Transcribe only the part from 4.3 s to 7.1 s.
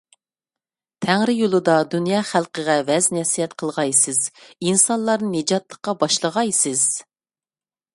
ئىنسانلارنى نىجاتلىققا باشلىغايسىز.